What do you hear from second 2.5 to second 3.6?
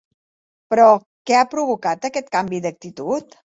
d'actitud?